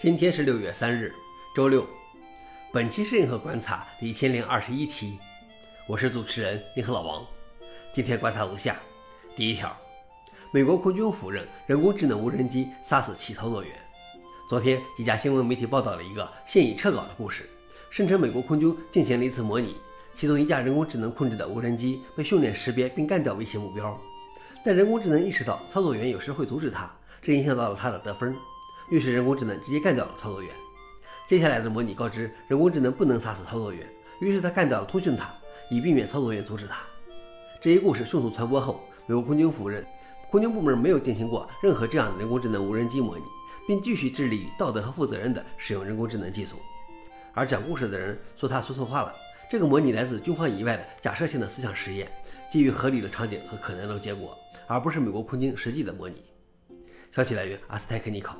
[0.00, 1.12] 今天是六月三日，
[1.56, 1.84] 周六。
[2.72, 5.18] 本期是银河观察第一千零二十一期，
[5.88, 7.26] 我是主持人银河老王。
[7.92, 8.76] 今天观察如下：
[9.34, 9.76] 第一条，
[10.52, 13.72] 美国空军否认人工智能无人机杀死其操作员。
[14.48, 17.50] 昨天，几家新闻媒体报道了一个现已撤稿的故事，
[17.90, 19.74] 声称美国空军进行了一次模拟，
[20.14, 24.00] 其中一架人工智能控制的无人机被训练识别并干掉威胁目标，
[24.64, 26.88] 但人工智能意识到操作员有时会阻止它，
[27.20, 28.32] 这影响到了它的得分。
[28.90, 30.50] 于是人工智能直接干掉了操作员。
[31.26, 33.86] 接下来的模拟告知人工智能不能杀死操作员，
[34.20, 35.30] 于是他干掉了通讯塔，
[35.70, 36.78] 以避免操作员阻止他。
[37.60, 39.84] 这一故事迅速传播后，美国空军否认
[40.30, 43.24] 空军部门没有进行过任何这样的人工智能无人机模拟，
[43.66, 46.56] 并继续致力于道德和负责任地使用人工智能技术。
[47.34, 49.14] 而讲故事的人说他说错话了，
[49.50, 52.10] 这个模拟来自军方以外的假设性的思想实验，
[52.50, 54.34] 基于合理的场景和可能的结果，
[54.66, 56.22] 而不是美国空军实际的模拟。
[57.12, 58.36] 消息来源：阿斯泰克尼考。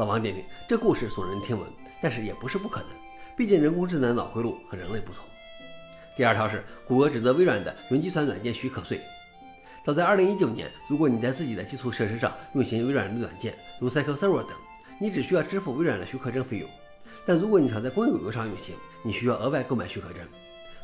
[0.00, 1.68] 老王点评：这故事耸人听闻，
[2.00, 2.88] 但是也不是不可能。
[3.36, 5.22] 毕竟人工智能脑回路和人类不同。
[6.16, 8.98] 第二条是，谷歌指责微软的云计算软件许可税。
[9.84, 14.56] 早在2019年，如果你在自己的基础设施上运行微软的软件，如 SQL Server 等，
[14.98, 16.70] 你只需要支付微软的许可证费用。
[17.26, 20.26] 但如果你想在公有云上运行，你需要额外购买许可证。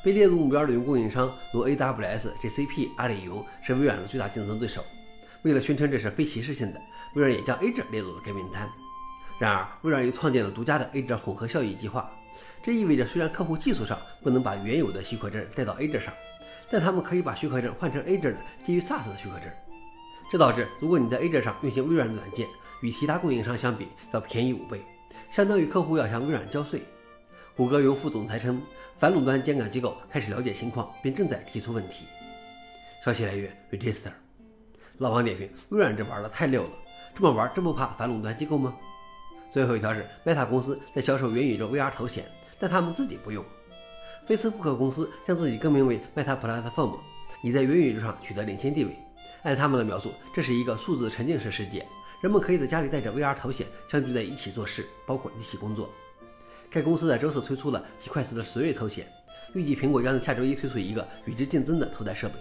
[0.05, 3.33] 被列入目标的云供应商如 AWS、GCP、阿里云
[3.63, 4.85] 是微软的最大竞争对手。
[5.41, 6.79] 为了宣称这是非歧视性的，
[7.15, 8.69] 微软也将 Azure 列入了该名单。
[9.39, 12.11] 然而，微软又创建了独家的 Azure 混合效益计划，
[12.63, 16.13] 这意味着虽然客户技术上不能把原有的许可证带到 Azure 上，
[16.71, 19.49] 但他们可以把许可证换成 Azure 的基于 SaaS 的许可证。
[20.31, 22.49] 这导致，如果你在 Azure 上运行微软的软件，
[22.83, 24.81] 与其他供应商相比要便宜五倍，
[25.31, 26.81] 相当于客户要向微软交税。
[27.57, 28.61] 谷歌云副总裁称，
[28.99, 32.05] 反垄断监管机构开始了解情况，并正在提出问题。
[33.05, 34.11] 消息来源：Register。
[34.99, 36.71] 老王点评：微软这玩的太溜了，
[37.15, 38.75] 这么玩真不怕反垄断机构吗？
[39.51, 42.25] 最后一条是，Meta 公司在销售元宇宙 VR 头显，
[42.59, 43.45] 但他们自己不用。
[44.29, 46.99] Facebook 公司将自己更名为 Meta Platform，
[47.43, 48.97] 已在元宇宙上取得领先地位。
[49.43, 51.87] 按他们的描述，这是一个数字沉浸式世界，
[52.21, 55.89] 人们可以在家里带着 VR 头显相聚在一起做事，包括一起工作。
[56.69, 59.07] 该公司在周四推出了其快速的十瑞头显，
[59.55, 62.35] 预计苹果将在下周一推出一个与之竞争的头戴设备。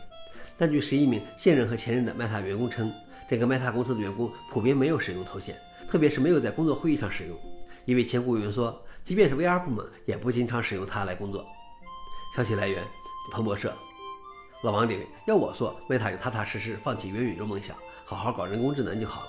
[0.58, 2.92] 但据十一名现任和前任的 Meta 员工称，
[3.30, 5.56] 整个 Meta 公司的员工普遍没有使用头显。
[5.90, 7.38] 特别是没有在工作会议上使用。
[7.86, 11.46] 一位前雇员说，即便是 VR 部门，也不经常使用它来工作。
[12.36, 12.84] 消息来源：
[13.32, 13.74] 彭博社。
[14.64, 19.28] 老王点评：要我说，Meta 就踏踏实实放弃元宇宙梦想，好好搞人工智能就好了。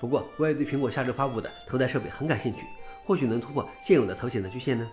[0.00, 2.60] 不过，我也对苹果下周发布的头戴设备很感兴趣，
[3.04, 4.90] 或许能突破现有的头显的局限呢。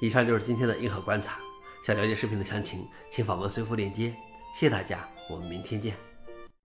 [0.00, 1.38] 以上就是今天的硬核观察。
[1.84, 4.14] 想了解视频的详情，请访问随附链接。
[4.54, 6.13] 谢谢大家，我们明天见。